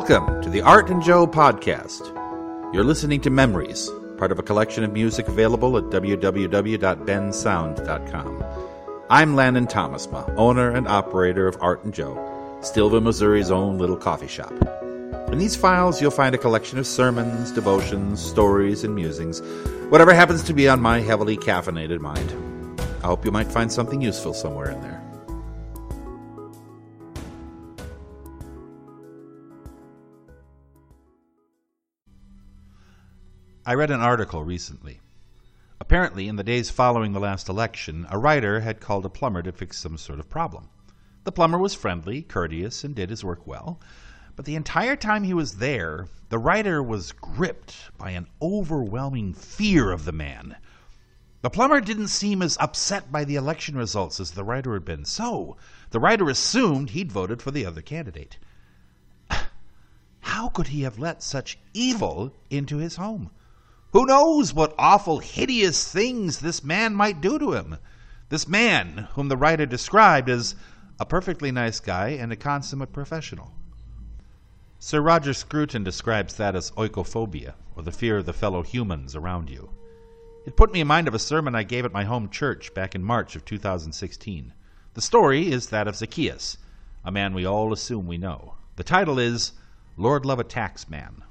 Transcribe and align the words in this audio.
Welcome 0.00 0.40
to 0.40 0.48
the 0.48 0.62
Art 0.62 0.88
and 0.88 1.02
Joe 1.02 1.26
podcast. 1.26 2.06
You're 2.72 2.84
listening 2.84 3.20
to 3.20 3.28
Memories, 3.28 3.90
part 4.16 4.32
of 4.32 4.38
a 4.38 4.42
collection 4.42 4.82
of 4.82 4.94
music 4.94 5.28
available 5.28 5.76
at 5.76 5.84
www.bensound.com. 5.84 8.44
I'm 9.10 9.36
Landon 9.36 9.66
Thomasma, 9.66 10.32
owner 10.38 10.70
and 10.70 10.88
operator 10.88 11.46
of 11.46 11.58
Art 11.60 11.84
and 11.84 11.92
Joe, 11.92 12.14
Steelville, 12.60 13.02
Missouri's 13.02 13.50
own 13.50 13.76
little 13.76 13.98
coffee 13.98 14.26
shop. 14.26 14.52
In 15.30 15.36
these 15.36 15.54
files, 15.54 16.00
you'll 16.00 16.10
find 16.10 16.34
a 16.34 16.38
collection 16.38 16.78
of 16.78 16.86
sermons, 16.86 17.52
devotions, 17.52 18.24
stories, 18.24 18.84
and 18.84 18.94
musings, 18.94 19.42
whatever 19.90 20.14
happens 20.14 20.42
to 20.44 20.54
be 20.54 20.66
on 20.66 20.80
my 20.80 21.00
heavily 21.00 21.36
caffeinated 21.36 22.00
mind. 22.00 22.32
I 23.04 23.08
hope 23.08 23.26
you 23.26 23.32
might 23.32 23.52
find 23.52 23.70
something 23.70 24.00
useful 24.00 24.32
somewhere 24.32 24.70
in 24.70 24.80
there. 24.80 25.09
I 33.70 33.74
read 33.74 33.92
an 33.92 34.00
article 34.00 34.42
recently. 34.42 34.98
Apparently, 35.80 36.26
in 36.26 36.34
the 36.34 36.42
days 36.42 36.70
following 36.70 37.12
the 37.12 37.20
last 37.20 37.48
election, 37.48 38.04
a 38.10 38.18
writer 38.18 38.58
had 38.62 38.80
called 38.80 39.06
a 39.06 39.08
plumber 39.08 39.44
to 39.44 39.52
fix 39.52 39.78
some 39.78 39.96
sort 39.96 40.18
of 40.18 40.28
problem. 40.28 40.70
The 41.22 41.30
plumber 41.30 41.56
was 41.56 41.72
friendly, 41.72 42.22
courteous, 42.22 42.82
and 42.82 42.96
did 42.96 43.10
his 43.10 43.22
work 43.22 43.46
well. 43.46 43.78
But 44.34 44.44
the 44.44 44.56
entire 44.56 44.96
time 44.96 45.22
he 45.22 45.34
was 45.34 45.58
there, 45.58 46.08
the 46.30 46.38
writer 46.40 46.82
was 46.82 47.12
gripped 47.12 47.96
by 47.96 48.10
an 48.10 48.26
overwhelming 48.42 49.34
fear 49.34 49.92
of 49.92 50.04
the 50.04 50.10
man. 50.10 50.56
The 51.42 51.50
plumber 51.50 51.80
didn't 51.80 52.08
seem 52.08 52.42
as 52.42 52.58
upset 52.58 53.12
by 53.12 53.22
the 53.22 53.36
election 53.36 53.76
results 53.76 54.18
as 54.18 54.32
the 54.32 54.42
writer 54.42 54.74
had 54.74 54.84
been, 54.84 55.04
so 55.04 55.56
the 55.90 56.00
writer 56.00 56.28
assumed 56.28 56.90
he'd 56.90 57.12
voted 57.12 57.40
for 57.40 57.52
the 57.52 57.66
other 57.66 57.82
candidate. 57.82 58.36
How 60.22 60.48
could 60.48 60.66
he 60.66 60.82
have 60.82 60.98
let 60.98 61.22
such 61.22 61.56
evil 61.72 62.34
into 62.50 62.78
his 62.78 62.96
home? 62.96 63.30
Who 63.92 64.06
knows 64.06 64.54
what 64.54 64.74
awful, 64.78 65.18
hideous 65.18 65.90
things 65.90 66.38
this 66.38 66.62
man 66.62 66.94
might 66.94 67.20
do 67.20 67.40
to 67.40 67.54
him? 67.54 67.78
This 68.28 68.46
man, 68.46 69.08
whom 69.14 69.28
the 69.28 69.36
writer 69.36 69.66
described 69.66 70.28
as 70.28 70.54
a 71.00 71.06
perfectly 71.06 71.50
nice 71.50 71.80
guy 71.80 72.10
and 72.10 72.30
a 72.30 72.36
consummate 72.36 72.92
professional. 72.92 73.52
Sir 74.78 75.00
Roger 75.00 75.34
Scruton 75.34 75.82
describes 75.82 76.36
that 76.36 76.54
as 76.54 76.70
oikophobia, 76.72 77.54
or 77.74 77.82
the 77.82 77.90
fear 77.90 78.18
of 78.18 78.26
the 78.26 78.32
fellow 78.32 78.62
humans 78.62 79.16
around 79.16 79.50
you. 79.50 79.70
It 80.46 80.56
put 80.56 80.72
me 80.72 80.80
in 80.80 80.86
mind 80.86 81.08
of 81.08 81.14
a 81.14 81.18
sermon 81.18 81.56
I 81.56 81.64
gave 81.64 81.84
at 81.84 81.92
my 81.92 82.04
home 82.04 82.28
church 82.30 82.72
back 82.72 82.94
in 82.94 83.02
March 83.02 83.34
of 83.34 83.44
2016. 83.44 84.52
The 84.94 85.00
story 85.00 85.50
is 85.50 85.68
that 85.70 85.88
of 85.88 85.96
Zacchaeus, 85.96 86.58
a 87.04 87.10
man 87.10 87.34
we 87.34 87.44
all 87.44 87.72
assume 87.72 88.06
we 88.06 88.18
know. 88.18 88.54
The 88.76 88.84
title 88.84 89.18
is 89.18 89.52
Lord 89.96 90.24
Love 90.24 90.38
a 90.38 90.44
Tax 90.44 90.88
Man. 90.88 91.24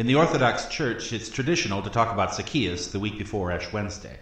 In 0.00 0.06
the 0.06 0.14
Orthodox 0.14 0.64
Church, 0.68 1.12
it's 1.12 1.28
traditional 1.28 1.82
to 1.82 1.90
talk 1.90 2.10
about 2.10 2.34
Zacchaeus 2.34 2.86
the 2.86 2.98
week 2.98 3.18
before 3.18 3.52
Ash 3.52 3.70
Wednesday. 3.70 4.18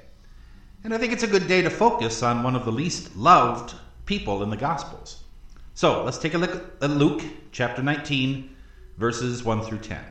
And 0.82 0.92
I 0.92 0.98
think 0.98 1.12
it's 1.12 1.22
a 1.22 1.28
good 1.28 1.46
day 1.46 1.62
to 1.62 1.70
focus 1.70 2.20
on 2.20 2.42
one 2.42 2.56
of 2.56 2.64
the 2.64 2.72
least 2.72 3.14
loved 3.14 3.76
people 4.04 4.42
in 4.42 4.50
the 4.50 4.56
Gospels. 4.56 5.22
So 5.74 6.02
let's 6.02 6.18
take 6.18 6.34
a 6.34 6.38
look 6.38 6.74
at 6.82 6.90
Luke 6.90 7.22
chapter 7.52 7.80
19, 7.80 8.56
verses 8.96 9.44
1 9.44 9.62
through 9.62 9.78
10. 9.78 10.04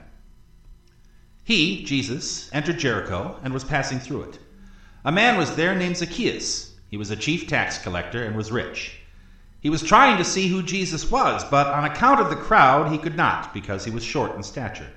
He, 1.43 1.83
Jesus, 1.83 2.49
entered 2.53 2.79
Jericho 2.79 3.37
and 3.43 3.53
was 3.53 3.65
passing 3.65 3.99
through 3.99 4.21
it. 4.21 4.39
A 5.03 5.11
man 5.11 5.37
was 5.37 5.57
there 5.57 5.75
named 5.75 5.97
Zacchaeus. 5.97 6.77
He 6.89 6.95
was 6.95 7.11
a 7.11 7.17
chief 7.17 7.45
tax 7.45 7.77
collector 7.77 8.23
and 8.23 8.37
was 8.37 8.53
rich. 8.53 9.01
He 9.59 9.69
was 9.69 9.83
trying 9.83 10.17
to 10.17 10.23
see 10.23 10.47
who 10.47 10.63
Jesus 10.63 11.11
was, 11.11 11.43
but 11.43 11.67
on 11.67 11.83
account 11.83 12.21
of 12.21 12.29
the 12.29 12.37
crowd, 12.37 12.89
he 12.89 12.97
could 12.97 13.17
not, 13.17 13.53
because 13.53 13.83
he 13.83 13.91
was 13.91 14.05
short 14.05 14.33
in 14.33 14.43
stature. 14.43 14.87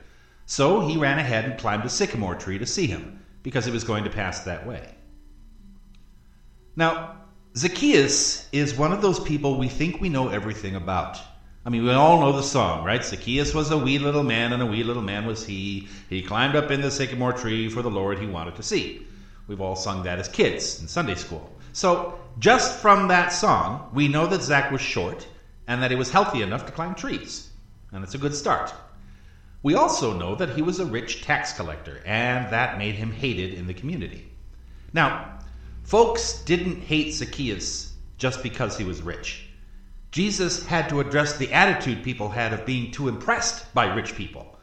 So 0.50 0.80
he 0.80 0.96
ran 0.96 1.20
ahead 1.20 1.44
and 1.44 1.56
climbed 1.56 1.84
a 1.84 1.88
sycamore 1.88 2.34
tree 2.34 2.58
to 2.58 2.66
see 2.66 2.88
him, 2.88 3.20
because 3.44 3.64
he 3.64 3.70
was 3.70 3.84
going 3.84 4.02
to 4.02 4.10
pass 4.10 4.40
that 4.40 4.66
way. 4.66 4.96
Now, 6.74 7.18
Zacchaeus 7.56 8.48
is 8.50 8.74
one 8.74 8.90
of 8.90 9.00
those 9.00 9.20
people 9.20 9.56
we 9.56 9.68
think 9.68 10.00
we 10.00 10.08
know 10.08 10.28
everything 10.28 10.74
about. 10.74 11.18
I 11.64 11.70
mean, 11.70 11.84
we 11.84 11.92
all 11.92 12.18
know 12.18 12.32
the 12.32 12.42
song, 12.42 12.84
right? 12.84 13.04
Zacchaeus 13.04 13.54
was 13.54 13.70
a 13.70 13.78
wee 13.78 14.00
little 14.00 14.24
man, 14.24 14.52
and 14.52 14.60
a 14.60 14.66
wee 14.66 14.82
little 14.82 15.04
man 15.04 15.24
was 15.24 15.46
he. 15.46 15.86
He 16.08 16.20
climbed 16.20 16.56
up 16.56 16.72
in 16.72 16.80
the 16.80 16.90
sycamore 16.90 17.32
tree 17.32 17.68
for 17.68 17.82
the 17.82 17.88
Lord 17.88 18.18
he 18.18 18.26
wanted 18.26 18.56
to 18.56 18.64
see. 18.64 19.06
We've 19.46 19.60
all 19.60 19.76
sung 19.76 20.02
that 20.02 20.18
as 20.18 20.26
kids 20.26 20.80
in 20.80 20.88
Sunday 20.88 21.14
school. 21.14 21.48
So, 21.74 22.18
just 22.40 22.80
from 22.80 23.06
that 23.06 23.28
song, 23.28 23.88
we 23.94 24.08
know 24.08 24.26
that 24.26 24.42
Zach 24.42 24.72
was 24.72 24.80
short 24.80 25.28
and 25.68 25.80
that 25.80 25.92
he 25.92 25.96
was 25.96 26.10
healthy 26.10 26.42
enough 26.42 26.66
to 26.66 26.72
climb 26.72 26.96
trees. 26.96 27.50
And 27.92 28.02
it's 28.02 28.16
a 28.16 28.18
good 28.18 28.34
start. 28.34 28.72
We 29.62 29.74
also 29.74 30.16
know 30.16 30.34
that 30.36 30.56
he 30.56 30.62
was 30.62 30.80
a 30.80 30.86
rich 30.86 31.22
tax 31.22 31.52
collector, 31.52 32.00
and 32.06 32.50
that 32.50 32.78
made 32.78 32.94
him 32.94 33.12
hated 33.12 33.52
in 33.52 33.66
the 33.66 33.74
community. 33.74 34.32
Now, 34.94 35.38
folks 35.82 36.42
didn't 36.44 36.80
hate 36.80 37.12
Zacchaeus 37.12 37.92
just 38.16 38.42
because 38.42 38.78
he 38.78 38.84
was 38.84 39.02
rich. 39.02 39.50
Jesus 40.12 40.64
had 40.64 40.88
to 40.88 41.00
address 41.00 41.36
the 41.36 41.52
attitude 41.52 42.02
people 42.02 42.30
had 42.30 42.54
of 42.54 42.64
being 42.64 42.90
too 42.90 43.08
impressed 43.08 43.72
by 43.74 43.94
rich 43.94 44.14
people. 44.14 44.58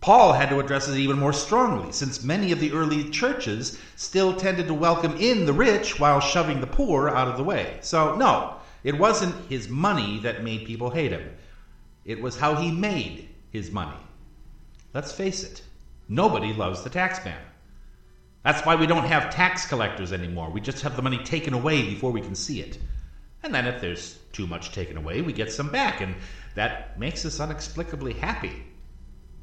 Paul 0.00 0.32
had 0.32 0.48
to 0.50 0.60
address 0.60 0.88
it 0.88 0.96
even 0.96 1.18
more 1.18 1.32
strongly, 1.32 1.90
since 1.90 2.22
many 2.22 2.52
of 2.52 2.60
the 2.60 2.72
early 2.72 3.10
churches 3.10 3.78
still 3.96 4.34
tended 4.34 4.68
to 4.68 4.74
welcome 4.74 5.16
in 5.16 5.44
the 5.44 5.52
rich 5.52 5.98
while 5.98 6.20
shoving 6.20 6.60
the 6.60 6.66
poor 6.66 7.08
out 7.08 7.28
of 7.28 7.36
the 7.36 7.44
way. 7.44 7.78
So, 7.82 8.14
no, 8.14 8.54
it 8.84 8.96
wasn't 8.96 9.34
his 9.50 9.68
money 9.68 10.20
that 10.20 10.44
made 10.44 10.66
people 10.66 10.90
hate 10.90 11.10
him, 11.10 11.36
it 12.04 12.22
was 12.22 12.38
how 12.38 12.54
he 12.54 12.70
made 12.70 13.28
his 13.50 13.72
money. 13.72 13.96
Let's 14.92 15.12
face 15.12 15.44
it, 15.44 15.62
nobody 16.08 16.52
loves 16.52 16.82
the 16.82 16.90
tax 16.90 17.24
man. 17.24 17.40
That's 18.42 18.66
why 18.66 18.74
we 18.74 18.86
don't 18.86 19.04
have 19.04 19.32
tax 19.32 19.66
collectors 19.66 20.12
anymore. 20.12 20.50
We 20.50 20.60
just 20.60 20.82
have 20.82 20.96
the 20.96 21.02
money 21.02 21.18
taken 21.18 21.54
away 21.54 21.82
before 21.82 22.10
we 22.10 22.20
can 22.20 22.34
see 22.34 22.60
it. 22.60 22.78
And 23.42 23.54
then 23.54 23.66
if 23.66 23.80
there's 23.80 24.18
too 24.32 24.46
much 24.46 24.72
taken 24.72 24.96
away, 24.96 25.20
we 25.20 25.32
get 25.32 25.52
some 25.52 25.70
back, 25.70 26.00
and 26.00 26.16
that 26.56 26.98
makes 26.98 27.24
us 27.24 27.38
inexplicably 27.38 28.14
happy. 28.14 28.64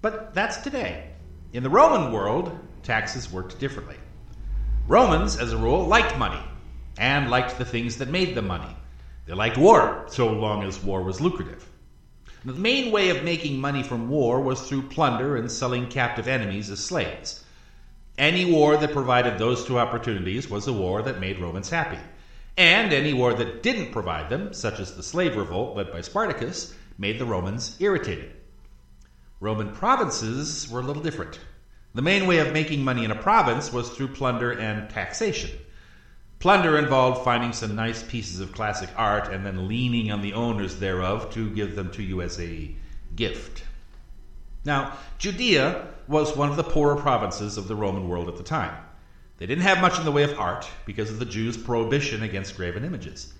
But 0.01 0.33
that's 0.33 0.57
today. 0.57 1.11
In 1.53 1.63
the 1.63 1.69
Roman 1.69 2.11
world, 2.11 2.51
taxes 2.83 3.31
worked 3.31 3.59
differently. 3.59 3.97
Romans, 4.87 5.37
as 5.37 5.53
a 5.53 5.57
rule, 5.57 5.85
liked 5.85 6.17
money 6.17 6.41
and 6.97 7.29
liked 7.29 7.57
the 7.57 7.65
things 7.65 7.97
that 7.97 8.09
made 8.09 8.35
them 8.35 8.47
money. 8.47 8.75
They 9.25 9.33
liked 9.33 9.57
war, 9.57 10.05
so 10.07 10.31
long 10.31 10.63
as 10.63 10.83
war 10.83 11.03
was 11.03 11.21
lucrative. 11.21 11.67
The 12.45 12.53
main 12.53 12.91
way 12.91 13.09
of 13.09 13.23
making 13.23 13.59
money 13.59 13.83
from 13.83 14.09
war 14.09 14.39
was 14.39 14.61
through 14.61 14.89
plunder 14.89 15.35
and 15.35 15.51
selling 15.51 15.87
captive 15.87 16.27
enemies 16.27 16.69
as 16.69 16.83
slaves. 16.83 17.43
Any 18.17 18.51
war 18.51 18.77
that 18.77 18.93
provided 18.93 19.37
those 19.37 19.65
two 19.65 19.77
opportunities 19.79 20.49
was 20.49 20.67
a 20.67 20.73
war 20.73 21.01
that 21.01 21.19
made 21.19 21.39
Romans 21.39 21.69
happy. 21.69 21.99
And 22.55 22.93
any 22.93 23.13
war 23.13 23.33
that 23.33 23.61
didn't 23.61 23.91
provide 23.91 24.29
them, 24.29 24.53
such 24.53 24.79
as 24.79 24.95
the 24.95 25.03
slave 25.03 25.35
revolt 25.35 25.75
led 25.75 25.91
by 25.91 26.01
Spartacus, 26.01 26.73
made 26.97 27.19
the 27.19 27.25
Romans 27.25 27.75
irritated. 27.79 28.31
Roman 29.39 29.71
provinces 29.71 30.67
were 30.69 30.79
a 30.79 30.83
little 30.83 31.03
different. 31.03 31.39
The 31.93 32.01
main 32.01 32.25
way 32.27 32.39
of 32.39 32.53
making 32.53 32.83
money 32.83 33.03
in 33.05 33.11
a 33.11 33.15
province 33.15 33.71
was 33.71 33.89
through 33.89 34.09
plunder 34.09 34.51
and 34.51 34.89
taxation. 34.89 35.51
Plunder 36.39 36.77
involved 36.77 37.23
finding 37.23 37.51
some 37.51 37.75
nice 37.75 38.03
pieces 38.03 38.39
of 38.39 38.51
classic 38.51 38.89
art 38.95 39.33
and 39.33 39.45
then 39.45 39.67
leaning 39.67 40.11
on 40.11 40.21
the 40.21 40.33
owners 40.33 40.75
thereof 40.75 41.31
to 41.33 41.49
give 41.49 41.75
them 41.75 41.91
to 41.91 42.03
you 42.03 42.21
as 42.21 42.39
a 42.39 42.75
gift. 43.15 43.63
Now, 44.63 44.97
Judea 45.17 45.87
was 46.07 46.35
one 46.35 46.49
of 46.49 46.55
the 46.55 46.63
poorer 46.63 46.95
provinces 46.95 47.57
of 47.57 47.67
the 47.67 47.75
Roman 47.75 48.07
world 48.07 48.27
at 48.27 48.37
the 48.37 48.43
time. 48.43 48.75
They 49.37 49.45
didn't 49.45 49.63
have 49.63 49.81
much 49.81 49.97
in 49.97 50.05
the 50.05 50.11
way 50.11 50.23
of 50.23 50.37
art 50.39 50.67
because 50.85 51.09
of 51.09 51.19
the 51.19 51.25
Jews' 51.25 51.57
prohibition 51.57 52.21
against 52.21 52.55
graven 52.55 52.83
images. 52.83 53.33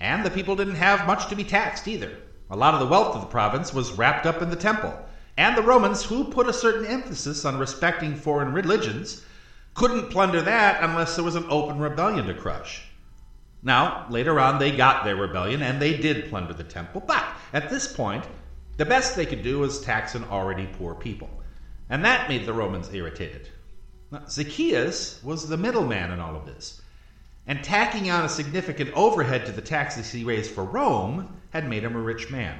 And 0.00 0.24
the 0.24 0.30
people 0.30 0.56
didn't 0.56 0.74
have 0.74 1.06
much 1.06 1.28
to 1.28 1.36
be 1.36 1.44
taxed 1.44 1.88
either. 1.88 2.12
A 2.50 2.56
lot 2.56 2.74
of 2.74 2.80
the 2.80 2.86
wealth 2.86 3.14
of 3.14 3.22
the 3.22 3.26
province 3.26 3.72
was 3.72 3.92
wrapped 3.92 4.26
up 4.26 4.42
in 4.42 4.50
the 4.50 4.56
temple. 4.56 4.94
And 5.36 5.56
the 5.56 5.62
Romans, 5.62 6.04
who 6.04 6.24
put 6.24 6.48
a 6.48 6.52
certain 6.52 6.86
emphasis 6.86 7.44
on 7.44 7.58
respecting 7.58 8.14
foreign 8.14 8.52
religions, 8.52 9.24
couldn't 9.74 10.10
plunder 10.10 10.40
that 10.42 10.82
unless 10.82 11.16
there 11.16 11.24
was 11.24 11.34
an 11.34 11.46
open 11.48 11.78
rebellion 11.78 12.26
to 12.26 12.34
crush. 12.34 12.82
Now, 13.62 14.06
later 14.10 14.38
on, 14.38 14.58
they 14.58 14.76
got 14.76 15.04
their 15.04 15.16
rebellion 15.16 15.62
and 15.62 15.80
they 15.80 15.96
did 15.96 16.28
plunder 16.28 16.52
the 16.52 16.64
temple, 16.64 17.02
but 17.06 17.24
at 17.52 17.70
this 17.70 17.92
point, 17.92 18.24
the 18.76 18.84
best 18.84 19.16
they 19.16 19.26
could 19.26 19.42
do 19.42 19.60
was 19.60 19.80
tax 19.80 20.14
an 20.14 20.24
already 20.24 20.66
poor 20.78 20.94
people. 20.94 21.30
And 21.88 22.04
that 22.04 22.28
made 22.28 22.46
the 22.46 22.52
Romans 22.52 22.92
irritated. 22.92 23.48
Now, 24.10 24.22
Zacchaeus 24.28 25.22
was 25.22 25.48
the 25.48 25.56
middleman 25.56 26.10
in 26.10 26.20
all 26.20 26.36
of 26.36 26.46
this. 26.46 26.80
And 27.46 27.62
tacking 27.62 28.10
on 28.10 28.24
a 28.24 28.28
significant 28.28 28.90
overhead 28.94 29.46
to 29.46 29.52
the 29.52 29.60
taxes 29.60 30.10
he 30.10 30.24
raised 30.24 30.50
for 30.50 30.64
Rome 30.64 31.36
had 31.50 31.68
made 31.68 31.84
him 31.84 31.94
a 31.94 32.00
rich 32.00 32.30
man. 32.30 32.58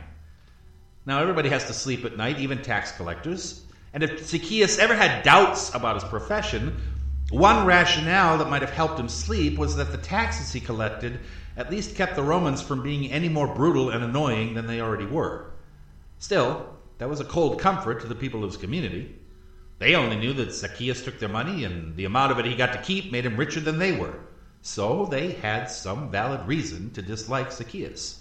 Now, 1.07 1.21
everybody 1.21 1.49
has 1.51 1.67
to 1.67 1.73
sleep 1.73 2.05
at 2.05 2.17
night, 2.17 2.39
even 2.39 2.63
tax 2.63 2.93
collectors. 2.93 3.63
And 3.93 4.03
if 4.03 4.27
Zacchaeus 4.27 4.79
ever 4.79 4.95
had 4.95 5.23
doubts 5.23 5.75
about 5.75 5.95
his 5.95 6.05
profession, 6.05 6.81
one 7.35 7.67
rationale 7.67 8.39
that 8.39 8.49
might 8.49 8.63
have 8.63 8.71
helped 8.71 8.99
him 8.99 9.09
sleep 9.09 9.59
was 9.59 9.75
that 9.75 9.91
the 9.91 9.99
taxes 9.99 10.53
he 10.53 10.61
collected 10.61 11.19
at 11.57 11.69
least 11.69 11.97
kept 11.97 12.15
the 12.15 12.23
Romans 12.23 12.63
from 12.63 12.81
being 12.81 13.11
any 13.11 13.29
more 13.29 13.53
brutal 13.53 13.91
and 13.91 14.05
annoying 14.05 14.55
than 14.55 14.69
they 14.69 14.81
already 14.81 15.05
were. 15.05 15.51
Still, 16.21 16.75
that 16.99 17.09
was 17.09 17.19
a 17.19 17.25
cold 17.25 17.59
comfort 17.61 18.01
to 18.01 18.07
the 18.07 18.15
people 18.15 18.45
of 18.45 18.53
his 18.53 18.61
community. 18.61 19.17
They 19.81 19.97
only 19.97 20.15
knew 20.15 20.33
that 20.35 20.53
Zacchaeus 20.53 21.03
took 21.03 21.19
their 21.19 21.29
money, 21.29 21.65
and 21.65 21.97
the 21.97 22.05
amount 22.05 22.31
of 22.31 22.39
it 22.39 22.47
he 22.47 22.55
got 22.55 22.73
to 22.73 22.83
keep 22.83 23.11
made 23.11 23.27
him 23.27 23.37
richer 23.37 23.59
than 23.59 23.81
they 23.81 23.91
were. 23.91 24.15
So 24.63 25.07
they 25.07 25.33
had 25.33 25.67
some 25.67 26.13
valid 26.13 26.47
reason 26.47 26.93
to 26.93 27.03
dislike 27.03 27.51
Zacchaeus. 27.51 28.21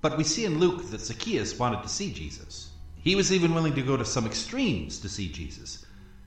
But 0.00 0.18
we 0.18 0.24
see 0.24 0.44
in 0.44 0.58
Luke 0.58 0.90
that 0.90 1.00
Zacchaeus 1.00 1.56
wanted 1.56 1.84
to 1.84 1.88
see 1.88 2.12
Jesus. 2.12 2.72
He 2.96 3.14
was 3.14 3.32
even 3.32 3.54
willing 3.54 3.74
to 3.76 3.82
go 3.82 3.96
to 3.96 4.04
some 4.04 4.26
extremes 4.26 4.98
to 4.98 5.08
see 5.08 5.28
Jesus. 5.28 5.85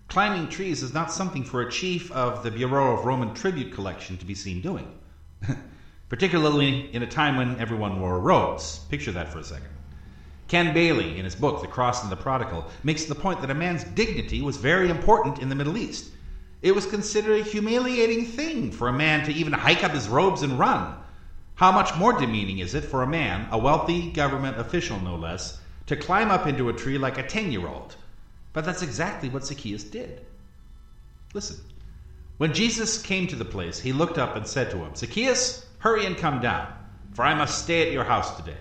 Climbing 0.09 0.49
trees 0.49 0.81
is 0.81 0.91
not 0.91 1.11
something 1.11 1.43
for 1.43 1.61
a 1.61 1.69
chief 1.69 2.11
of 2.11 2.41
the 2.41 2.49
Bureau 2.49 2.97
of 2.97 3.05
Roman 3.05 3.31
Tribute 3.35 3.71
Collection 3.71 4.17
to 4.17 4.25
be 4.25 4.33
seen 4.33 4.59
doing, 4.59 4.91
particularly 6.09 6.91
in 6.95 7.03
a 7.03 7.07
time 7.07 7.37
when 7.37 7.59
everyone 7.59 8.01
wore 8.01 8.19
robes. 8.19 8.79
Picture 8.89 9.11
that 9.11 9.31
for 9.31 9.37
a 9.37 9.43
second. 9.43 9.69
Ken 10.47 10.73
Bailey, 10.73 11.19
in 11.19 11.25
his 11.25 11.35
book 11.35 11.61
The 11.61 11.67
Cross 11.67 12.01
and 12.01 12.11
the 12.11 12.15
Prodigal, 12.15 12.65
makes 12.83 13.05
the 13.05 13.13
point 13.13 13.39
that 13.41 13.51
a 13.51 13.53
man's 13.53 13.83
dignity 13.83 14.41
was 14.41 14.57
very 14.57 14.89
important 14.89 15.37
in 15.37 15.47
the 15.47 15.53
Middle 15.53 15.77
East. 15.77 16.09
It 16.63 16.73
was 16.73 16.87
considered 16.87 17.41
a 17.41 17.43
humiliating 17.43 18.25
thing 18.25 18.71
for 18.71 18.87
a 18.87 18.91
man 18.91 19.23
to 19.25 19.31
even 19.31 19.53
hike 19.53 19.83
up 19.83 19.91
his 19.91 20.09
robes 20.09 20.41
and 20.41 20.57
run. 20.57 20.95
How 21.53 21.71
much 21.71 21.95
more 21.95 22.13
demeaning 22.13 22.57
is 22.57 22.73
it 22.73 22.85
for 22.85 23.03
a 23.03 23.07
man, 23.07 23.47
a 23.51 23.59
wealthy 23.59 24.09
government 24.09 24.59
official 24.59 24.99
no 25.01 25.15
less, 25.15 25.59
to 25.85 25.95
climb 25.95 26.31
up 26.31 26.47
into 26.47 26.67
a 26.67 26.73
tree 26.73 26.97
like 26.97 27.19
a 27.19 27.27
10 27.27 27.51
year 27.51 27.67
old? 27.67 27.95
But 28.53 28.65
that's 28.65 28.81
exactly 28.81 29.29
what 29.29 29.45
Zacchaeus 29.45 29.83
did. 29.83 30.25
Listen. 31.33 31.57
When 32.37 32.53
Jesus 32.53 33.01
came 33.01 33.27
to 33.27 33.35
the 33.35 33.43
place, 33.43 33.79
he 33.79 33.91
looked 33.91 34.17
up 34.17 34.35
and 34.35 34.47
said 34.47 34.71
to 34.71 34.77
him, 34.77 34.95
Zacchaeus, 34.95 35.65
hurry 35.79 36.05
and 36.05 36.17
come 36.17 36.39
down, 36.39 36.73
for 37.13 37.25
I 37.25 37.35
must 37.35 37.63
stay 37.63 37.85
at 37.85 37.91
your 37.91 38.05
house 38.05 38.37
today. 38.37 38.57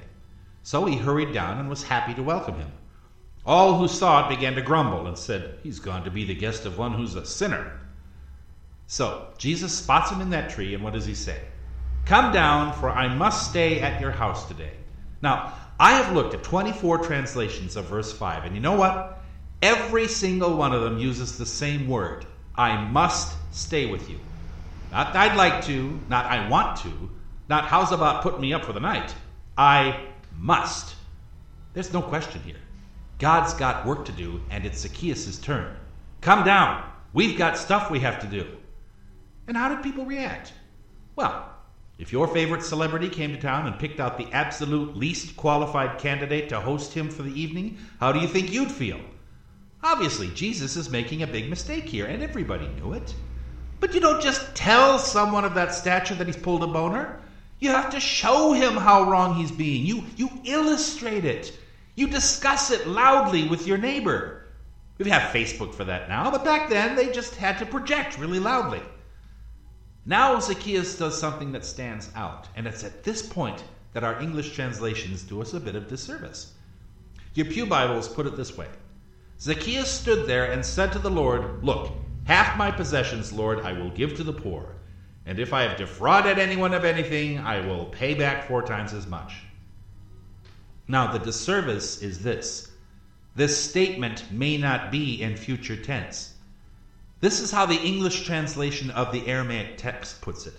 So 0.64 0.85
he 0.85 0.96
hurried 0.96 1.32
down 1.32 1.58
and 1.58 1.70
was 1.70 1.85
happy 1.85 2.12
to 2.14 2.23
welcome 2.23 2.56
him. 2.56 2.73
All 3.46 3.79
who 3.79 3.88
saw 3.88 4.26
it 4.26 4.35
began 4.35 4.56
to 4.56 4.62
grumble 4.62 5.06
and 5.06 5.17
said, 5.17 5.61
He's 5.62 5.79
gone 5.79 6.05
to 6.05 6.11
be 6.11 6.25
the 6.25 6.35
guest 6.35 6.67
of 6.67 6.76
one 6.76 6.93
who's 6.93 7.14
a 7.14 7.25
sinner. 7.25 7.81
So 8.88 9.29
Jesus 9.38 9.73
spots 9.73 10.11
him 10.11 10.20
in 10.20 10.31
that 10.31 10.50
tree, 10.50 10.75
and 10.75 10.82
what 10.82 10.93
does 10.93 11.06
he 11.06 11.14
say? 11.14 11.40
Come 12.05 12.32
down, 12.32 12.73
for 12.75 12.90
I 12.90 13.14
must 13.14 13.49
stay 13.49 13.81
at 13.81 14.00
your 14.00 14.11
house 14.11 14.49
today. 14.49 14.73
Now, 15.23 15.55
I 15.79 15.93
have 15.93 16.14
looked 16.14 16.35
at 16.35 16.43
24 16.43 16.99
translations 17.05 17.76
of 17.76 17.85
verse 17.85 18.12
5, 18.12 18.44
and 18.44 18.55
you 18.55 18.61
know 18.61 18.76
what? 18.76 19.18
Every 19.60 20.06
single 20.06 20.56
one 20.56 20.72
of 20.72 20.82
them 20.82 20.99
uses 20.99 21.37
the 21.37 21.46
same 21.46 21.88
word 21.88 22.25
I 22.55 22.84
must 22.84 23.37
stay 23.52 23.87
with 23.87 24.08
you. 24.08 24.19
Not 24.93 25.14
I'd 25.16 25.37
like 25.37 25.64
to, 25.64 25.99
not 26.08 26.26
I 26.26 26.49
want 26.49 26.78
to, 26.78 27.10
not 27.49 27.64
how's 27.64 27.93
about 27.93 28.22
putting 28.22 28.40
me 28.40 28.52
up 28.52 28.64
for 28.64 28.72
the 28.72 28.81
night. 28.81 29.14
I 29.56 30.00
must. 30.37 30.94
There's 31.72 31.93
no 31.93 32.02
question 32.02 32.40
here. 32.43 32.56
God's 33.19 33.52
got 33.55 33.84
work 33.84 34.05
to 34.05 34.12
do, 34.12 34.40
and 34.50 34.64
it's 34.64 34.81
Zacchaeus' 34.81 35.38
turn. 35.38 35.76
Come 36.20 36.44
down. 36.44 36.88
We've 37.12 37.37
got 37.37 37.58
stuff 37.58 37.90
we 37.90 38.00
have 38.00 38.20
to 38.20 38.26
do. 38.28 38.46
And 39.49 39.56
how 39.56 39.69
did 39.69 39.82
people 39.82 40.04
react? 40.04 40.52
Well, 41.16 41.49
if 41.99 42.12
your 42.12 42.28
favorite 42.28 42.62
celebrity 42.62 43.08
came 43.08 43.32
to 43.32 43.40
town 43.40 43.66
and 43.66 43.78
picked 43.78 43.99
out 43.99 44.19
the 44.19 44.32
absolute 44.32 44.96
least 44.96 45.37
qualified 45.37 45.99
candidate 45.99 46.49
to 46.50 46.61
host 46.61 46.93
him 46.93 47.11
for 47.11 47.22
the 47.22 47.40
evening, 47.40 47.78
how 47.99 48.12
do 48.12 48.20
you 48.20 48.28
think 48.28 48.52
you'd 48.52 48.70
feel? 48.70 49.00
Obviously, 49.82 50.28
Jesus 50.28 50.76
is 50.76 50.90
making 50.90 51.22
a 51.22 51.26
big 51.26 51.48
mistake 51.48 51.84
here, 51.84 52.06
and 52.06 52.22
everybody 52.22 52.66
knew 52.69 52.94
it. 52.94 53.14
But 53.80 53.94
you 53.94 54.00
don't 54.00 54.20
just 54.20 54.54
tell 54.54 54.98
someone 54.98 55.44
of 55.44 55.54
that 55.54 55.75
stature 55.75 56.16
that 56.16 56.26
he's 56.26 56.36
pulled 56.36 56.64
a 56.64 56.66
boner. 56.66 57.20
You 57.60 57.70
have 57.70 57.90
to 57.90 58.00
show 58.00 58.52
him 58.52 58.75
how 58.75 59.08
wrong 59.08 59.36
he's 59.36 59.52
being. 59.52 59.86
You, 59.86 60.02
you 60.16 60.30
illustrate 60.44 61.25
it. 61.25 61.56
You 61.94 62.08
discuss 62.08 62.70
it 62.70 62.88
loudly 62.88 63.46
with 63.46 63.66
your 63.66 63.78
neighbor. 63.78 64.46
We 64.98 65.10
have 65.10 65.32
Facebook 65.32 65.75
for 65.75 65.84
that 65.84 66.08
now, 66.08 66.28
but 66.30 66.44
back 66.44 66.69
then 66.69 66.96
they 66.96 67.12
just 67.12 67.36
had 67.36 67.58
to 67.58 67.66
project 67.66 68.19
really 68.19 68.40
loudly. 68.40 68.82
Now 70.04 70.40
Zacchaeus 70.40 70.98
does 70.98 71.19
something 71.19 71.52
that 71.52 71.64
stands 71.64 72.10
out, 72.16 72.48
and 72.56 72.66
it's 72.66 72.82
at 72.82 73.04
this 73.04 73.22
point 73.22 73.62
that 73.92 74.02
our 74.02 74.20
English 74.20 74.54
translations 74.54 75.22
do 75.22 75.40
us 75.40 75.54
a 75.54 75.60
bit 75.60 75.76
of 75.76 75.86
disservice. 75.86 76.54
Your 77.34 77.46
Pew 77.46 77.66
Bibles 77.66 78.08
put 78.08 78.26
it 78.26 78.36
this 78.36 78.56
way 78.56 78.66
Zacchaeus 79.40 79.90
stood 79.90 80.26
there 80.26 80.50
and 80.50 80.64
said 80.64 80.93
to 80.93 80.99
the 80.99 81.11
Lord, 81.11 81.64
Look, 81.64 81.93
half 82.25 82.56
my 82.56 82.70
possessions, 82.70 83.32
Lord, 83.32 83.61
I 83.61 83.73
will 83.73 83.90
give 83.90 84.17
to 84.17 84.25
the 84.25 84.32
poor. 84.32 84.75
And 85.26 85.38
if 85.38 85.52
I 85.52 85.62
have 85.62 85.76
defrauded 85.76 86.38
anyone 86.38 86.75
of 86.75 86.85
anything, 86.85 87.38
I 87.38 87.61
will 87.61 87.87
pay 87.87 88.14
back 88.14 88.49
four 88.49 88.62
times 88.62 88.93
as 88.93 89.06
much. 89.06 89.35
Now, 90.88 91.12
the 91.12 91.19
disservice 91.19 92.02
is 92.02 92.20
this 92.20 92.70
this 93.37 93.62
statement 93.62 94.25
may 94.32 94.56
not 94.56 94.90
be 94.90 95.23
in 95.23 95.37
future 95.37 95.76
tense. 95.76 96.35
This 97.20 97.40
is 97.40 97.50
how 97.50 97.67
the 97.67 97.81
English 97.81 98.25
translation 98.25 98.90
of 98.90 99.12
the 99.12 99.26
Aramaic 99.26 99.76
text 99.76 100.20
puts 100.20 100.46
it. 100.46 100.56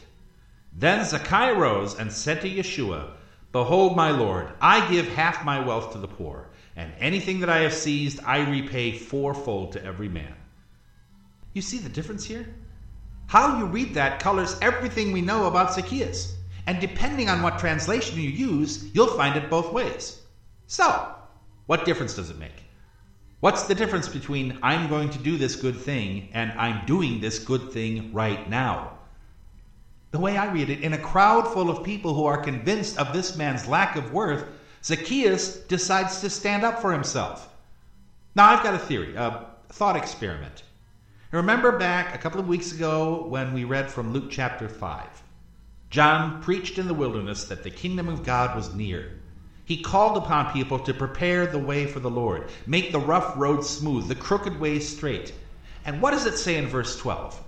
Then 0.71 1.03
Zacchaeus 1.03 1.57
rose 1.57 1.95
and 1.99 2.11
said 2.11 2.41
to 2.41 2.49
Yeshua, 2.49 3.11
Behold, 3.51 3.95
my 3.95 4.11
Lord, 4.11 4.51
I 4.61 4.89
give 4.89 5.07
half 5.09 5.43
my 5.43 5.59
wealth 5.59 5.93
to 5.93 5.97
the 5.97 6.07
poor, 6.07 6.48
and 6.75 6.91
anything 6.99 7.39
that 7.41 7.49
I 7.49 7.59
have 7.59 7.73
seized 7.73 8.19
I 8.25 8.49
repay 8.49 8.97
fourfold 8.97 9.73
to 9.73 9.83
every 9.83 10.09
man. 10.09 10.33
You 11.53 11.61
see 11.61 11.77
the 11.77 11.89
difference 11.89 12.25
here? 12.25 12.47
How 13.27 13.57
you 13.59 13.65
read 13.65 13.93
that 13.93 14.19
colors 14.19 14.57
everything 14.61 15.11
we 15.11 15.21
know 15.21 15.45
about 15.45 15.73
Zacchaeus. 15.73 16.35
And 16.67 16.79
depending 16.79 17.29
on 17.29 17.41
what 17.41 17.59
translation 17.59 18.19
you 18.19 18.29
use, 18.29 18.89
you'll 18.93 19.17
find 19.17 19.35
it 19.35 19.49
both 19.49 19.73
ways. 19.73 20.21
So, 20.67 21.15
what 21.65 21.85
difference 21.85 22.15
does 22.15 22.29
it 22.29 22.37
make? 22.39 22.63
What's 23.39 23.63
the 23.63 23.75
difference 23.75 24.07
between 24.07 24.59
I'm 24.61 24.89
going 24.89 25.09
to 25.11 25.17
do 25.17 25.37
this 25.37 25.55
good 25.55 25.77
thing 25.77 26.29
and 26.33 26.51
I'm 26.59 26.85
doing 26.85 27.21
this 27.21 27.39
good 27.39 27.71
thing 27.71 28.13
right 28.13 28.49
now? 28.49 28.97
The 30.11 30.19
way 30.19 30.37
I 30.37 30.51
read 30.51 30.69
it, 30.69 30.81
in 30.81 30.93
a 30.93 30.97
crowd 30.97 31.47
full 31.47 31.69
of 31.69 31.83
people 31.83 32.13
who 32.13 32.25
are 32.25 32.41
convinced 32.41 32.97
of 32.97 33.13
this 33.13 33.37
man's 33.37 33.67
lack 33.67 33.95
of 33.95 34.11
worth, 34.11 34.45
Zacchaeus 34.83 35.57
decides 35.57 36.21
to 36.21 36.29
stand 36.29 36.63
up 36.63 36.81
for 36.81 36.91
himself. 36.91 37.53
Now, 38.35 38.49
I've 38.49 38.63
got 38.63 38.75
a 38.75 38.79
theory, 38.79 39.15
a 39.15 39.45
thought 39.69 39.95
experiment. 39.95 40.63
Remember 41.31 41.77
back 41.77 42.15
a 42.15 42.17
couple 42.17 42.39
of 42.39 42.47
weeks 42.47 42.71
ago 42.71 43.25
when 43.27 43.53
we 43.53 43.63
read 43.63 43.91
from 43.91 44.13
Luke 44.13 44.31
chapter 44.31 44.69
5. 44.69 45.23
John 45.89 46.41
preached 46.41 46.77
in 46.77 46.87
the 46.87 46.93
wilderness 46.93 47.43
that 47.45 47.63
the 47.63 47.69
kingdom 47.69 48.07
of 48.07 48.23
God 48.23 48.55
was 48.55 48.73
near. 48.73 49.19
He 49.65 49.81
called 49.81 50.17
upon 50.17 50.53
people 50.53 50.79
to 50.79 50.93
prepare 50.93 51.45
the 51.45 51.59
way 51.59 51.85
for 51.85 51.99
the 51.99 52.09
Lord, 52.09 52.49
make 52.65 52.91
the 52.91 52.99
rough 52.99 53.37
road 53.37 53.63
smooth, 53.63 54.07
the 54.07 54.15
crooked 54.15 54.59
way 54.59 54.79
straight. 54.79 55.33
And 55.85 56.01
what 56.01 56.11
does 56.11 56.25
it 56.25 56.37
say 56.37 56.55
in 56.55 56.67
verse 56.67 56.97
12? 56.97 57.39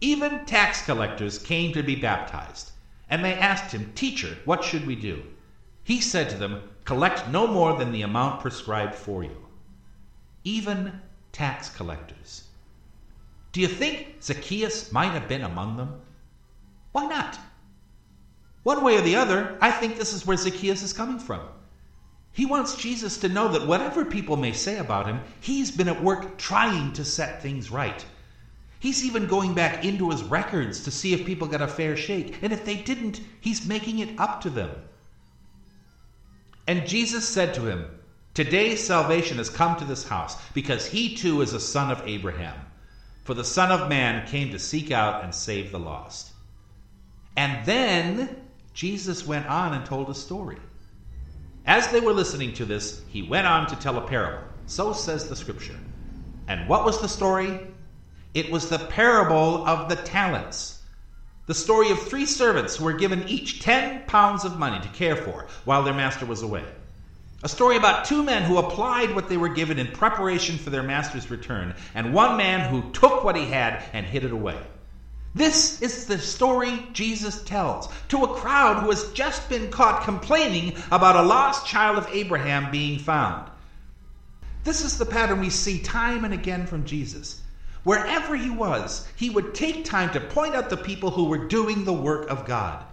Even 0.00 0.44
tax 0.44 0.84
collectors 0.84 1.38
came 1.38 1.72
to 1.72 1.82
be 1.82 1.94
baptized, 1.94 2.72
and 3.08 3.24
they 3.24 3.34
asked 3.34 3.72
him, 3.72 3.92
Teacher, 3.94 4.36
what 4.44 4.64
should 4.64 4.86
we 4.86 4.96
do? 4.96 5.22
He 5.84 6.00
said 6.00 6.30
to 6.30 6.36
them, 6.36 6.62
Collect 6.84 7.28
no 7.28 7.46
more 7.46 7.76
than 7.76 7.92
the 7.92 8.02
amount 8.02 8.40
prescribed 8.40 8.94
for 8.94 9.22
you. 9.22 9.36
Even 10.44 11.00
tax 11.32 11.68
collectors. 11.68 12.44
Do 13.52 13.60
you 13.60 13.68
think 13.68 14.22
Zacchaeus 14.22 14.92
might 14.92 15.12
have 15.12 15.28
been 15.28 15.42
among 15.42 15.76
them? 15.76 16.00
Why 16.92 17.06
not? 17.06 17.38
One 18.62 18.82
way 18.82 18.96
or 18.96 19.00
the 19.00 19.16
other, 19.16 19.58
I 19.60 19.70
think 19.70 19.96
this 19.96 20.12
is 20.12 20.26
where 20.26 20.36
Zacchaeus 20.36 20.82
is 20.82 20.92
coming 20.92 21.18
from. 21.18 21.40
He 22.32 22.46
wants 22.46 22.76
Jesus 22.76 23.18
to 23.18 23.28
know 23.28 23.48
that 23.48 23.66
whatever 23.66 24.04
people 24.04 24.36
may 24.36 24.52
say 24.52 24.78
about 24.78 25.06
him, 25.06 25.20
he's 25.40 25.70
been 25.70 25.88
at 25.88 26.02
work 26.02 26.38
trying 26.38 26.92
to 26.94 27.04
set 27.04 27.42
things 27.42 27.70
right. 27.70 28.04
He's 28.78 29.04
even 29.04 29.26
going 29.26 29.54
back 29.54 29.84
into 29.84 30.10
his 30.10 30.22
records 30.22 30.82
to 30.84 30.90
see 30.90 31.12
if 31.12 31.26
people 31.26 31.46
got 31.46 31.60
a 31.60 31.68
fair 31.68 31.96
shake, 31.96 32.42
and 32.42 32.52
if 32.52 32.64
they 32.64 32.76
didn't, 32.76 33.20
he's 33.40 33.66
making 33.66 33.98
it 33.98 34.18
up 34.18 34.40
to 34.42 34.50
them. 34.50 34.70
And 36.66 36.86
Jesus 36.86 37.28
said 37.28 37.54
to 37.54 37.66
him, 37.66 37.86
Today 38.34 38.76
salvation 38.76 39.38
has 39.38 39.50
come 39.50 39.76
to 39.76 39.84
this 39.84 40.08
house, 40.08 40.36
because 40.54 40.86
he 40.86 41.14
too 41.14 41.42
is 41.42 41.52
a 41.52 41.60
son 41.60 41.90
of 41.90 42.06
Abraham. 42.06 42.58
For 43.24 43.34
the 43.34 43.44
Son 43.44 43.70
of 43.70 43.88
Man 43.88 44.26
came 44.26 44.50
to 44.50 44.58
seek 44.58 44.90
out 44.90 45.22
and 45.22 45.34
save 45.34 45.70
the 45.70 45.78
lost. 45.78 46.32
And 47.36 47.64
then 47.64 48.36
Jesus 48.74 49.26
went 49.26 49.46
on 49.46 49.74
and 49.74 49.86
told 49.86 50.10
a 50.10 50.14
story. 50.14 50.58
As 51.66 51.88
they 51.88 52.00
were 52.00 52.12
listening 52.12 52.52
to 52.54 52.64
this, 52.64 53.02
he 53.08 53.22
went 53.22 53.46
on 53.46 53.66
to 53.68 53.76
tell 53.76 53.96
a 53.98 54.06
parable. 54.06 54.44
So 54.66 54.92
says 54.92 55.28
the 55.28 55.36
scripture. 55.36 55.78
And 56.48 56.68
what 56.68 56.84
was 56.84 57.00
the 57.00 57.08
story? 57.08 57.60
It 58.34 58.50
was 58.50 58.68
the 58.68 58.78
parable 58.78 59.66
of 59.66 59.88
the 59.88 59.96
talents. 59.96 60.81
The 61.46 61.54
story 61.54 61.90
of 61.90 62.00
three 62.00 62.26
servants 62.26 62.76
who 62.76 62.84
were 62.84 62.92
given 62.92 63.28
each 63.28 63.60
10 63.60 64.04
pounds 64.06 64.44
of 64.44 64.60
money 64.60 64.80
to 64.80 64.88
care 64.88 65.16
for 65.16 65.46
while 65.64 65.82
their 65.82 65.92
master 65.92 66.24
was 66.24 66.42
away. 66.42 66.64
A 67.42 67.48
story 67.48 67.76
about 67.76 68.04
two 68.04 68.22
men 68.22 68.44
who 68.44 68.58
applied 68.58 69.12
what 69.12 69.28
they 69.28 69.36
were 69.36 69.48
given 69.48 69.80
in 69.80 69.88
preparation 69.88 70.56
for 70.56 70.70
their 70.70 70.84
master's 70.84 71.32
return, 71.32 71.74
and 71.96 72.14
one 72.14 72.36
man 72.36 72.70
who 72.70 72.92
took 72.92 73.24
what 73.24 73.34
he 73.34 73.46
had 73.46 73.82
and 73.92 74.06
hid 74.06 74.22
it 74.22 74.30
away. 74.30 74.56
This 75.34 75.82
is 75.82 76.06
the 76.06 76.18
story 76.18 76.86
Jesus 76.92 77.42
tells 77.42 77.88
to 78.10 78.22
a 78.22 78.34
crowd 78.34 78.80
who 78.80 78.90
has 78.90 79.10
just 79.12 79.48
been 79.48 79.70
caught 79.70 80.04
complaining 80.04 80.74
about 80.92 81.16
a 81.16 81.22
lost 81.22 81.66
child 81.66 81.98
of 81.98 82.06
Abraham 82.12 82.70
being 82.70 83.00
found. 83.00 83.50
This 84.62 84.84
is 84.84 84.98
the 84.98 85.06
pattern 85.06 85.40
we 85.40 85.50
see 85.50 85.80
time 85.80 86.24
and 86.24 86.32
again 86.32 86.66
from 86.66 86.84
Jesus. 86.84 87.40
Wherever 87.84 88.36
he 88.36 88.50
was, 88.50 89.08
he 89.16 89.30
would 89.30 89.54
take 89.54 89.84
time 89.84 90.10
to 90.10 90.20
point 90.20 90.54
out 90.54 90.70
the 90.70 90.76
people 90.76 91.10
who 91.10 91.24
were 91.24 91.48
doing 91.48 91.84
the 91.84 91.92
work 91.92 92.30
of 92.30 92.44
God. 92.44 92.84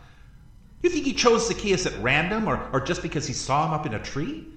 You 0.81 0.89
think 0.89 1.05
he 1.05 1.13
chose 1.13 1.47
Zacchaeus 1.47 1.85
at 1.85 2.01
random 2.01 2.47
or, 2.47 2.69
or 2.73 2.79
just 2.79 3.01
because 3.01 3.27
he 3.27 3.33
saw 3.33 3.67
him 3.67 3.73
up 3.73 3.85
in 3.85 3.93
a 3.93 4.01
tree? 4.01 4.47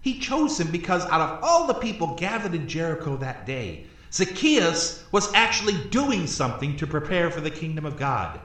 He 0.00 0.18
chose 0.18 0.60
him 0.60 0.70
because 0.70 1.04
out 1.06 1.20
of 1.20 1.42
all 1.42 1.66
the 1.66 1.74
people 1.74 2.14
gathered 2.14 2.54
in 2.54 2.68
Jericho 2.68 3.16
that 3.16 3.46
day, 3.46 3.86
Zacchaeus 4.12 5.02
was 5.10 5.32
actually 5.34 5.76
doing 5.88 6.26
something 6.26 6.76
to 6.76 6.86
prepare 6.86 7.30
for 7.30 7.40
the 7.40 7.50
kingdom 7.50 7.84
of 7.84 7.96
God. 7.96 8.38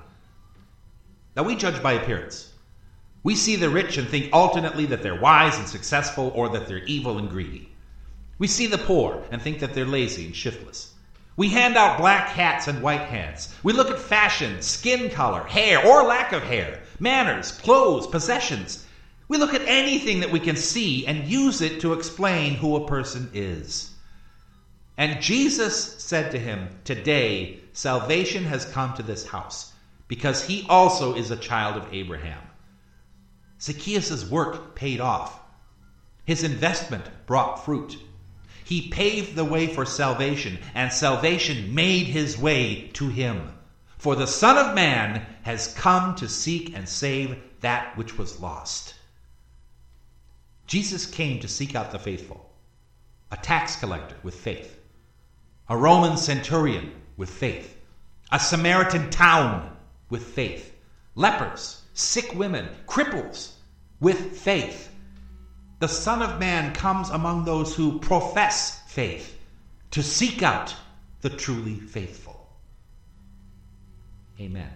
Now, 1.36 1.44
we 1.44 1.56
judge 1.56 1.84
by 1.84 1.94
appearance. 1.94 2.54
We 3.22 3.36
see 3.36 3.56
the 3.56 3.70
rich 3.70 3.98
and 3.98 4.08
think 4.08 4.30
alternately 4.34 4.88
that 4.88 5.04
they're 5.04 5.20
wise 5.20 5.58
and 5.60 5.68
successful 5.68 6.32
or 6.34 6.50
that 6.50 6.68
they're 6.68 6.86
evil 6.86 7.20
and 7.20 7.30
greedy. 7.30 7.70
We 8.40 8.48
see 8.48 8.66
the 8.66 8.78
poor 8.78 9.24
and 9.30 9.42
think 9.42 9.60
that 9.60 9.74
they're 9.74 9.86
lazy 9.86 10.26
and 10.26 10.36
shiftless. 10.36 10.94
We 11.40 11.48
hand 11.48 11.78
out 11.78 11.98
black 11.98 12.28
hats 12.28 12.68
and 12.68 12.82
white 12.82 13.00
hats. 13.00 13.56
We 13.64 13.72
look 13.72 13.90
at 13.90 13.98
fashion, 13.98 14.62
skin 14.62 15.10
color, 15.10 15.46
hair 15.46 15.88
or 15.88 16.04
lack 16.04 16.34
of 16.34 16.44
hair, 16.44 16.82
manners, 17.00 17.54
clothes, 17.54 18.08
possessions. 18.08 18.86
We 19.30 19.38
look 19.38 19.54
at 19.54 19.62
anything 19.62 20.20
that 20.20 20.32
we 20.32 20.42
can 20.42 20.58
see 20.58 21.08
and 21.08 21.30
use 21.30 21.62
it 21.62 21.80
to 21.80 21.94
explain 21.94 22.56
who 22.56 22.76
a 22.76 22.86
person 22.86 23.30
is. 23.34 23.92
And 24.98 25.22
Jesus 25.22 26.04
said 26.04 26.30
to 26.32 26.40
him, 26.40 26.78
Today 26.84 27.62
salvation 27.72 28.44
has 28.44 28.66
come 28.66 28.94
to 28.96 29.04
this 29.04 29.26
house, 29.26 29.72
because 30.10 30.44
he 30.44 30.66
also 30.68 31.16
is 31.16 31.32
a 31.32 31.38
child 31.38 31.78
of 31.78 31.94
Abraham. 31.94 32.42
Zacchaeus' 33.62 34.30
work 34.30 34.76
paid 34.76 35.00
off. 35.00 35.40
His 36.26 36.44
investment 36.44 37.06
brought 37.26 37.64
fruit. 37.64 37.98
He 38.70 38.88
paved 38.90 39.36
the 39.36 39.44
way 39.44 39.66
for 39.66 39.84
salvation, 39.84 40.60
and 40.76 40.94
salvation 40.94 41.74
made 41.74 42.06
his 42.06 42.38
way 42.38 42.92
to 42.94 43.10
him. 43.10 43.52
For 43.98 44.16
the 44.16 44.28
Son 44.28 44.58
of 44.58 44.76
Man 44.76 45.26
has 45.42 45.74
come 45.74 46.14
to 46.16 46.30
seek 46.30 46.76
and 46.76 46.88
save 46.88 47.36
that 47.62 47.98
which 47.98 48.16
was 48.16 48.40
lost. 48.40 48.94
Jesus 50.68 51.08
came 51.08 51.40
to 51.40 51.48
seek 51.48 51.74
out 51.74 51.92
the 51.92 51.98
faithful, 51.98 52.48
a 53.32 53.38
tax 53.38 53.76
collector 53.76 54.18
with 54.22 54.36
faith 54.36 54.80
a 55.68 55.76
Roman 55.76 56.16
centurion 56.16 56.92
with 57.18 57.32
faith, 57.32 57.76
a 58.32 58.40
Samaritan 58.40 59.10
town 59.10 59.76
with 60.12 60.24
faith, 60.24 60.76
lepers, 61.16 61.82
sick 61.96 62.36
women, 62.36 62.68
cripples 62.88 63.54
with 64.00 64.38
faith. 64.38 64.89
The 65.80 65.88
Son 65.88 66.22
of 66.22 66.42
Man 66.42 66.74
comes 66.74 67.10
among 67.10 67.46
those 67.46 67.74
who 67.74 68.00
profess 68.00 68.82
faith 68.88 69.38
to 69.92 70.04
seek 70.04 70.44
out 70.44 70.76
the 71.22 71.30
truly 71.30 71.76
faithful. 71.76 72.50
Amen. 74.42 74.70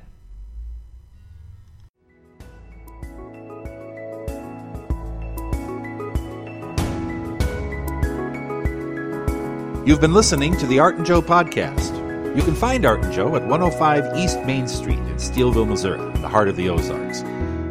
You've 9.86 10.00
been 10.00 10.14
listening 10.14 10.56
to 10.58 10.66
the 10.66 10.80
Art 10.80 10.96
and 10.96 11.06
Joe 11.06 11.22
podcast. 11.22 12.00
You 12.34 12.42
can 12.44 12.56
find 12.56 12.86
Art 12.86 13.04
and 13.04 13.14
Joe 13.14 13.36
at 13.36 13.46
105 13.46 14.18
East 14.18 14.42
Main 14.44 14.70
Street 14.70 14.98
in 15.00 15.16
Steelville, 15.16 15.68
Missouri, 15.68 16.00
in 16.00 16.22
the 16.22 16.30
heart 16.30 16.48
of 16.48 16.56
the 16.56 16.70
Ozarks. 16.70 17.24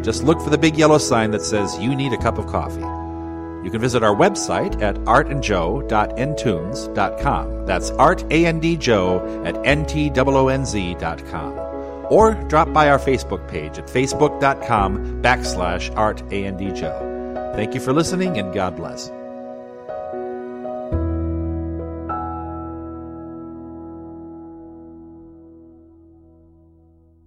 Just 0.04 0.22
look 0.22 0.38
for 0.42 0.50
the 0.50 0.58
big 0.58 0.76
yellow 0.76 0.98
sign 0.98 1.30
that 1.30 1.40
says 1.40 1.78
You 1.78 1.94
Need 1.96 2.12
a 2.12 2.18
Cup 2.18 2.36
of 2.36 2.46
Coffee. 2.46 2.91
You 3.64 3.71
can 3.71 3.81
visit 3.81 4.02
our 4.02 4.14
website 4.14 4.83
at 4.83 4.97
artandjoe.ntoonz.com. 4.97 7.66
That's 7.66 7.90
art, 7.90 8.25
A-N-D-Joe, 8.31 9.42
at 9.45 9.66
N-T-O-O-N-Z.com. 9.66 11.59
Or 12.11 12.35
drop 12.49 12.73
by 12.73 12.90
our 12.90 12.99
Facebook 12.99 13.47
page 13.49 13.78
at 13.78 13.87
facebook.com 13.87 15.23
backslash 15.23 15.97
art, 15.97 16.23
A-N-D-Joe. 16.33 17.52
Thank 17.54 17.75
you 17.75 17.81
for 17.81 17.92
listening, 17.92 18.38
and 18.38 18.52
God 18.52 18.76
bless. 18.76 19.12